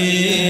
[0.00, 0.49] علي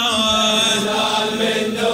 [0.00, 1.89] الشهر طالع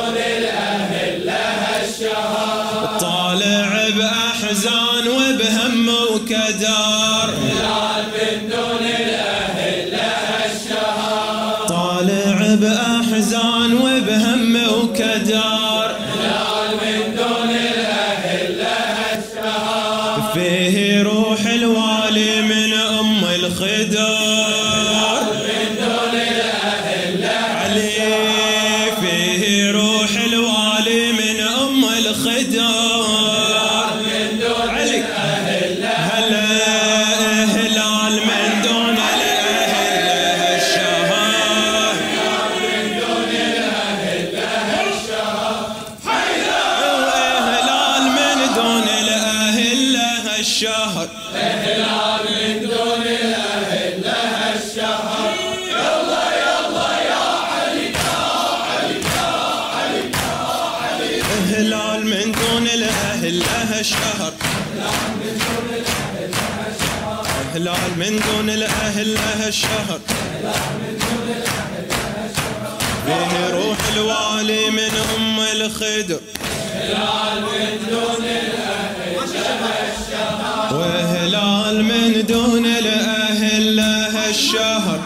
[68.10, 70.00] من دون الأهل له الشهر.
[73.06, 76.20] فيه روح الوالي من أم الخدر.
[80.72, 85.00] وهلال من دون الأهل له الشهر.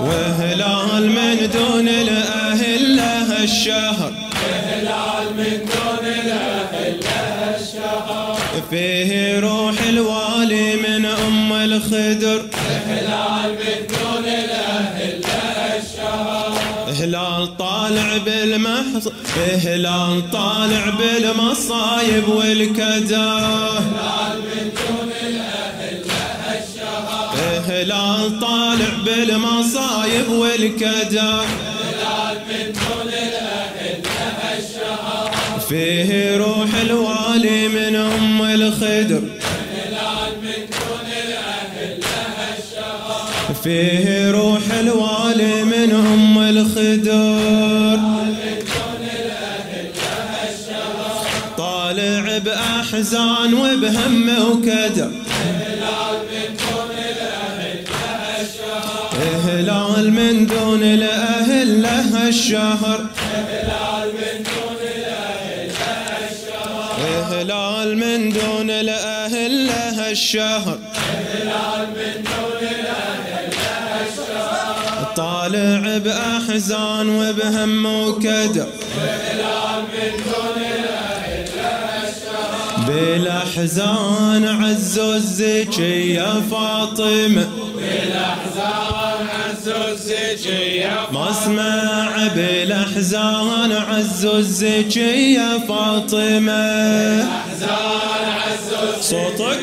[0.00, 4.12] وهلال من دون الأهل له الشهر.
[8.70, 12.42] فيه روح الوالي من أم الخدر.
[17.00, 19.08] هلال طالع بالمحص
[19.64, 23.48] هلال طالع بالمصايب والكدر.
[27.68, 31.44] هلال طالع بالمصايب والكدر.
[35.68, 39.22] فيه روح الوالي من أم الخدر.
[43.64, 47.98] فيه روح الوالي من أم الخدر.
[51.58, 55.10] طالع بأحزان وبهم وكدر.
[59.46, 63.07] هلال من دون الأهل له الشهر.
[70.28, 70.78] الشهر.
[75.16, 78.66] طالع بأحزان وبهم وكدر
[82.86, 85.40] بالأحزان عزوز
[85.80, 87.48] يا فاطمة
[91.12, 97.47] ما اسمع بالأحزان عزوز يا فاطمة.
[99.00, 99.58] صوتك؟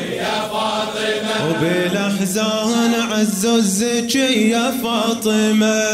[1.48, 5.86] وبالأحزان عزوز يا فاطمة.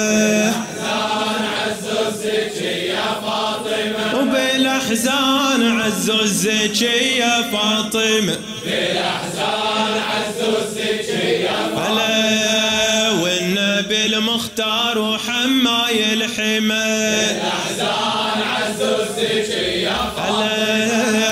[4.19, 8.37] وبالأحزان عزوزك يا فاطمة.
[8.65, 13.23] بالأحزان عزوزك يا فاطمة.
[13.23, 16.85] والنبي المختار وحماي الحمى.
[17.31, 21.32] الأحزان عزوزك يا هلا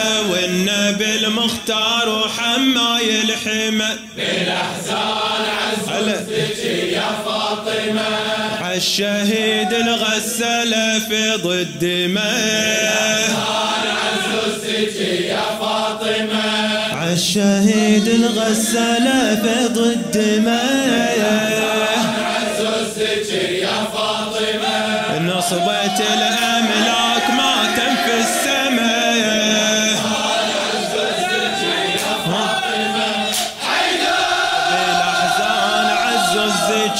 [0.60, 8.08] والنبي المختار وحماي الحمى بالأحزان عزوزك يا فاطمة.
[8.62, 11.84] عالشهيد الغسل في ضد
[12.14, 12.32] ما.
[14.02, 14.96] عزوزك
[15.28, 16.94] يا فاطمة.
[16.94, 19.06] عالشهيد الغسل
[19.42, 20.60] في ضد ما.
[22.24, 25.18] عزوزك يا فاطمة.
[25.20, 28.49] نصبت الأملاك ما تنفي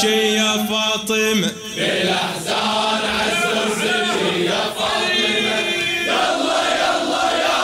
[0.01, 1.53] عززك يا فاطمة.
[1.77, 5.61] بالأحزان عزوزك يا فاطمة.
[6.07, 7.57] يلا يلا يا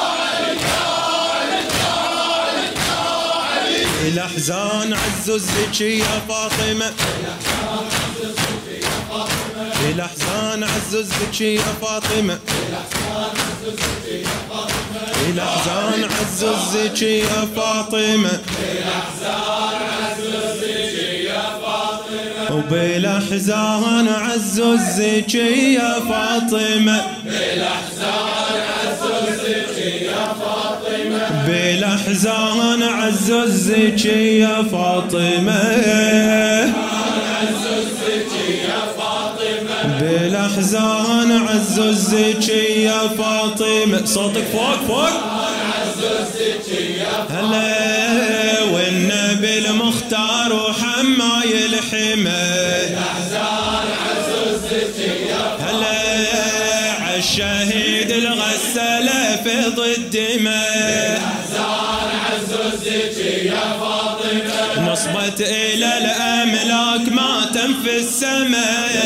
[4.08, 10.62] الأحزان عززك يا فاطمة الأحزان عززك يا فاطمة الأحزان
[11.42, 12.38] يا فاطمة.
[12.86, 15.08] وبالأحزان عززك يا فاطمة.
[15.26, 18.40] بالأحزان عززك يا فاطمة.
[18.60, 19.65] بالأحزان
[41.48, 44.04] عززك يا فاطمة.
[44.04, 45.08] صوتك فوق فوق.
[47.30, 50.85] هلا والنبي المختار وحماي
[52.16, 52.96] الحمى
[55.60, 55.96] هلا
[57.04, 59.08] عالشهيد الغسل
[59.44, 60.64] في ضد ما
[62.26, 68.96] عزوزك يا فاطمة نصبت إلى الأملاك ما تنفي السماء.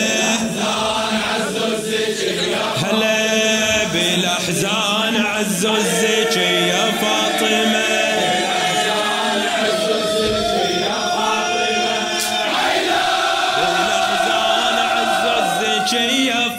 [2.77, 6.70] هلا بالأحزان عززك يا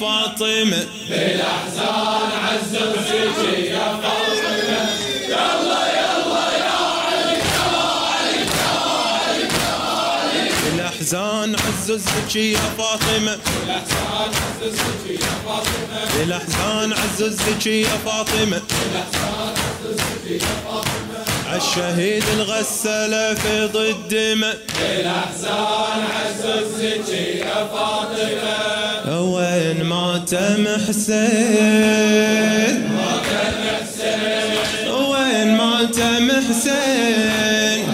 [0.02, 0.86] فاطمة.
[1.10, 4.90] بالأحزان عزوزك يا فاطمة
[5.30, 6.82] يلا يلا يا
[10.64, 13.38] بالأحزان عززك يا فاطمة.
[13.64, 18.62] الأحزان عزوزك يا فاطمة بالأحزان عززك يا فاطمة.
[21.52, 28.91] عالشهيد الغسل في ضد ما الأحزان عزوزك يا فاطمة
[29.22, 32.82] وين ماتم حسين؟
[35.10, 37.86] وين ماتم حسين؟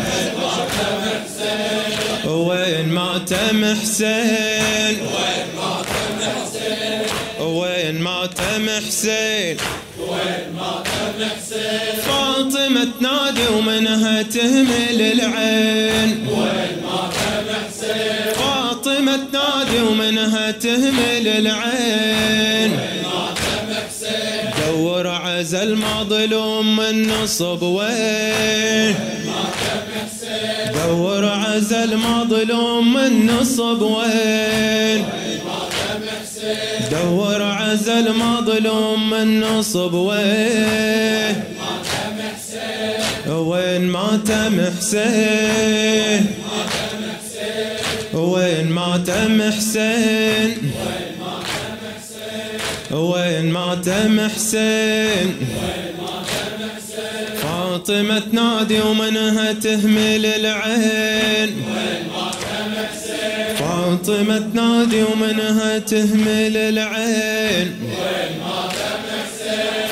[2.25, 4.97] وين ماتم حسين؟
[7.39, 9.57] وين ماتم حسين؟
[12.07, 16.27] فاطمة تنادي ومنها تهمل العين.
[19.07, 22.79] فاطمة تنادي ومنها تهمل العين.
[24.67, 28.95] دور عزل مظلوم من نصب وين.
[30.73, 35.05] دور عزل مظلوم من نصب وين.
[36.91, 41.43] دور عزل مظلوم من نصب وين.
[43.27, 46.25] وين ماتم حسين
[48.17, 50.71] وين ماتم حسين.
[52.91, 55.35] وين ماتم حسين.
[57.41, 61.63] فاطمة تنادي ومنها تهمل العين.
[63.59, 67.67] فاطمة تنادي ومنها تهمل العين.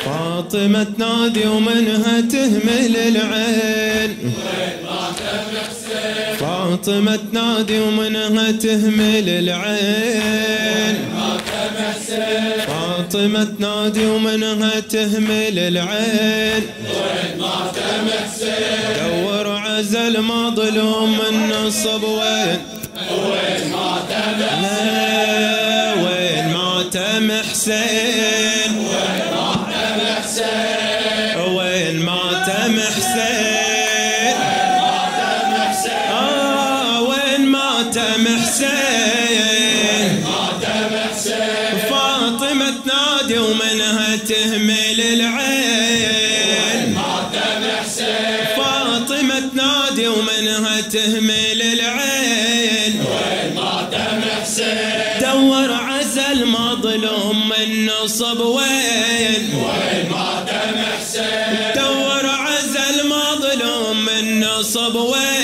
[0.05, 4.34] فاطمة تنادي ومنها تهمل العين.
[6.66, 10.96] فاطمة تنادي ومنها تهمل العين.
[12.68, 16.64] فاطمة تنادي ومنها تهمل العين.
[18.98, 22.60] دور عزل مظلوم من نصب وين.
[26.04, 28.15] وين ماتم حسين.
[64.77, 65.35] من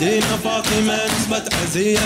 [0.00, 1.98] بالمدينة فاطمة نصبت عزية.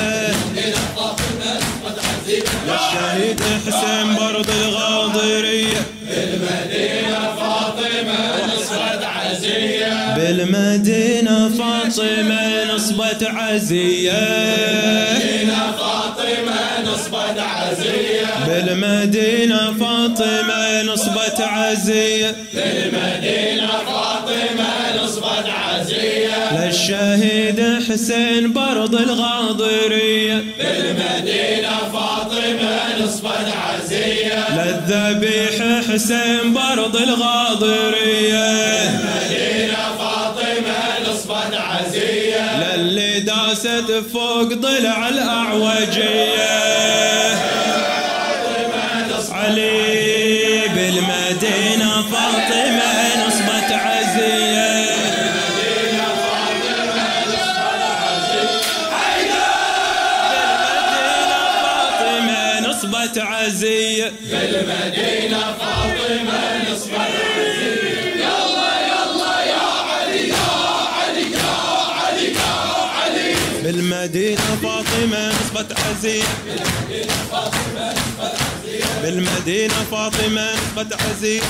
[2.66, 5.82] للشهيد حسين برض الغاضرية.
[6.08, 9.77] بالمدينة فاطمة نصبت عزية.
[10.28, 14.12] بالمدينة فاطمة نصبت عزية.
[14.12, 18.28] بالمدينة فاطمة نصبت عزية.
[18.46, 22.36] بالمدينة فاطمة نصبت عزية.
[22.54, 26.66] بالمدينة فاطمة نصبت عزية.
[26.66, 30.44] للشهيد حسين برض الغاضرية.
[30.58, 34.44] بالمدينة فاطمة نصبت عزية.
[34.56, 35.54] للذبيح
[35.92, 38.48] حسين برض الغاضرية.
[43.48, 46.48] داست فوق ضلع الأعوجية.
[49.30, 54.88] علي بالمدينة فاطمة نصبت عزية.
[55.56, 56.08] بالمدينة
[61.62, 64.12] فاطمة نصبت عزية.
[64.30, 67.78] بالمدينة فاطمة نصبت عزية
[68.16, 70.48] يلا يلا يا علي يا
[70.98, 71.48] علي يا
[71.98, 76.24] علي يا بالمدينة فاطمة نصبت عزية
[79.02, 81.40] بالمدينة فاطمة نصبت عزية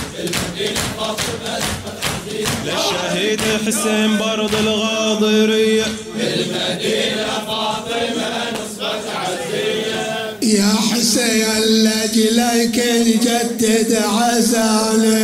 [2.64, 5.84] للشهيد حسين برض الغاضرية.
[6.16, 15.14] بالمدينة فاطمة نصبت عزية يا حسين لاجلك نجدد عزانه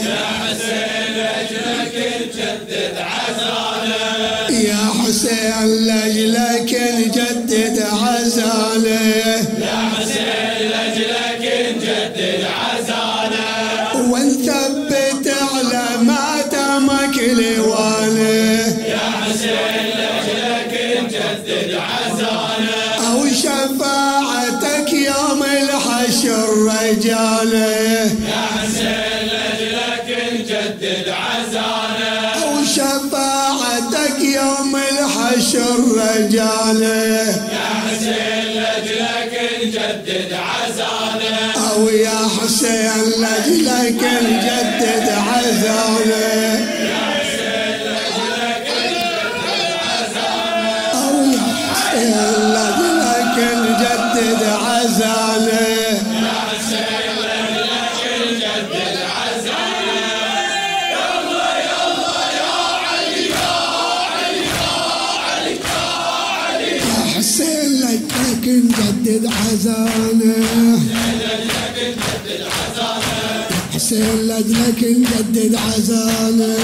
[0.00, 4.13] يا حسين اجلك نجدد عزانه
[5.14, 9.63] يا حسين لاجلك نجدد عزانه
[41.74, 46.54] عزانه أو يا حسين لاجلك نجدد عزانه
[50.94, 51.40] أو يا
[51.74, 52.50] حسين
[68.54, 69.24] نجدد
[73.94, 76.56] يا حسين لك نجدد عزانه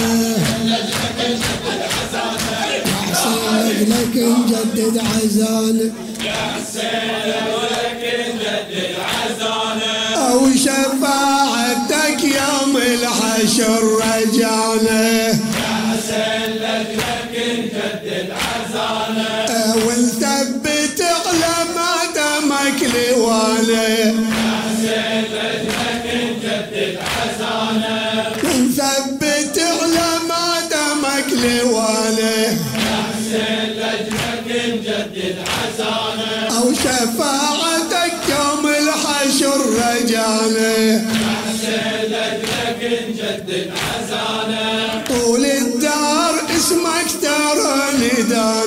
[3.11, 5.93] حسين لجلك نجدد عزانه
[6.25, 8.03] يا حسين لجلك
[8.35, 9.93] نجدد عزانه
[10.31, 11.00] أو شفاعتك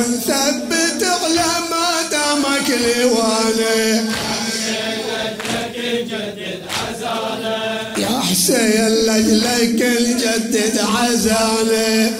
[0.00, 4.04] ونثبت على ما دامك لواله
[7.98, 12.12] يا حسين لجلك نجدد عزانه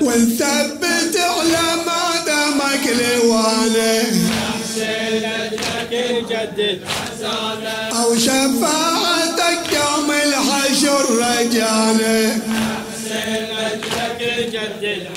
[0.00, 4.06] ونثبت على ما دامك لوانه
[8.02, 11.06] أو شفاعتك يوم الحشر
[14.76, 15.10] رجانه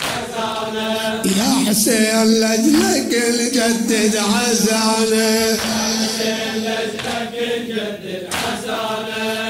[1.38, 5.58] يا حسين لجلك نجدد عزانه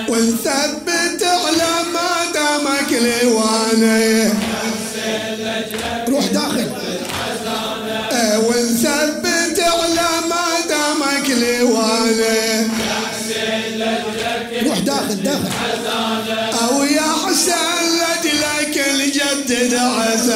[0.10, 4.49] ونثبت على ما دامك لوانه
[19.52, 20.29] نجدد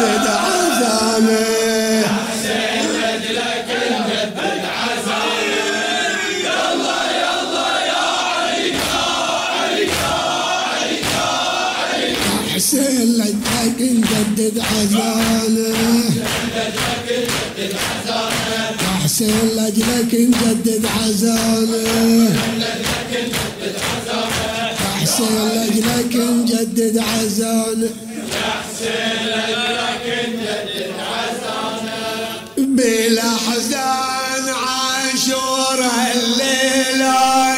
[0.00, 1.40] نجدد عزانه
[2.00, 2.08] يا
[12.64, 12.78] حسين
[13.18, 15.74] لجلك نجدد عزانه
[18.82, 21.82] يا حسين لاجلك نجدد عزانه
[24.80, 27.88] يا حسين لاجلك نجدد عزانه.
[32.90, 37.49] بالاحزان عاشور هالليله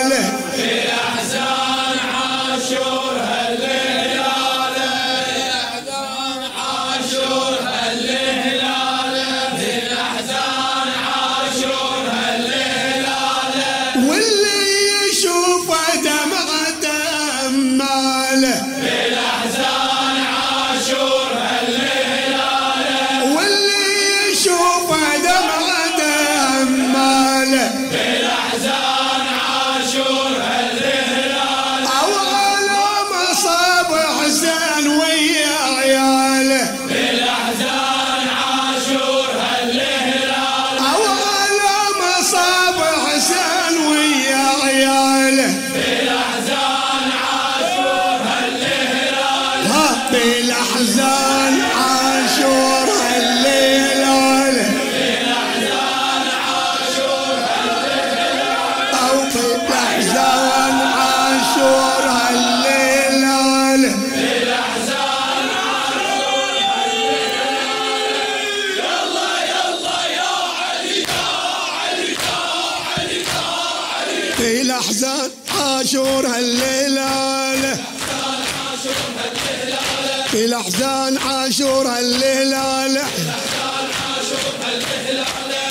[50.74, 51.32] بالاحزان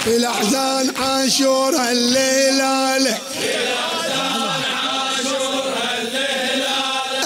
[0.03, 1.75] في الاحزان عاشور
[3.43, 4.45] في الأحزان
[4.95, 7.17] عاشور هالليله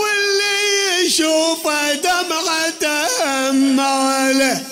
[0.00, 4.62] واللي يشوفه دمعته ماله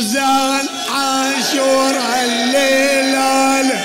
[0.00, 3.80] بالاحزان عاشور هالليلة.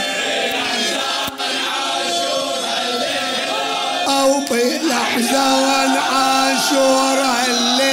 [4.07, 7.85] أو بالاحزان عاشور هالليلة.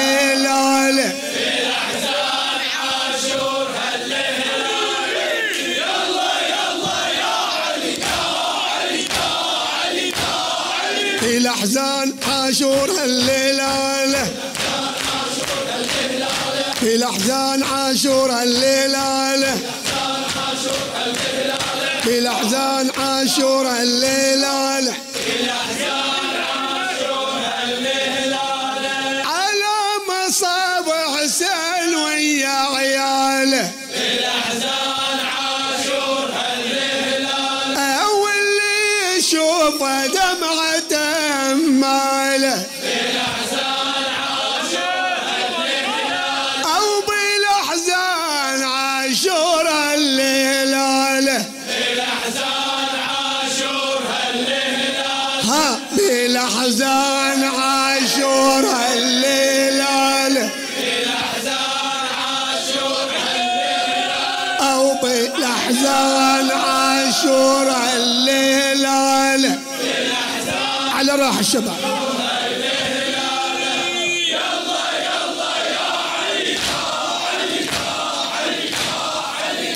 [11.21, 13.52] في الاحزان عاشور هالليلة.
[17.23, 19.59] بالاحزان عاشور الليلاله
[22.07, 24.95] بالاحزان عاشور الليلة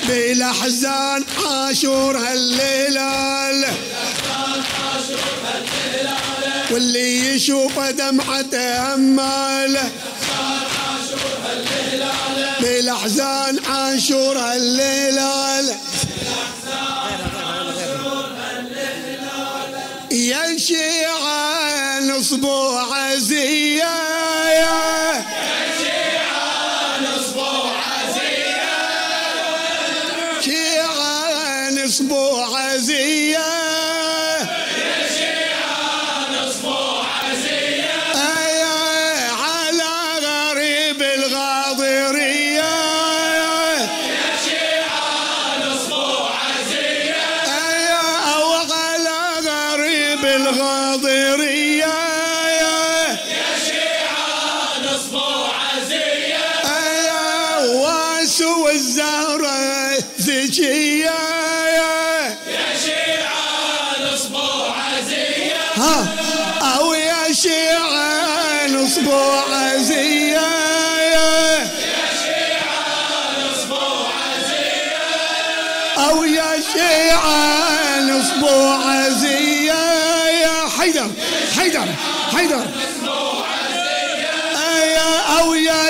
[0.07, 3.65] بالاحزان عاشور هالليلال
[6.71, 9.77] واللي يشوف دمعته أمال.
[12.61, 15.75] بالاحزان عاشور هالليلال
[20.11, 23.83] يا الشيعة نصبو عزية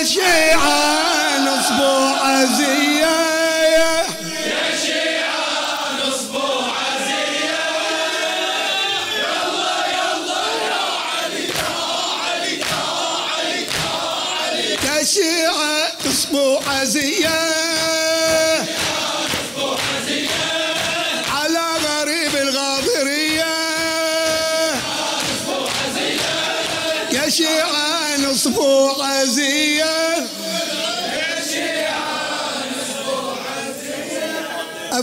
[0.07, 2.86] الشيعة نصبو عزيز.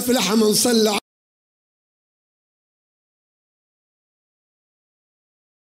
[0.06, 0.98] في لحم نصلي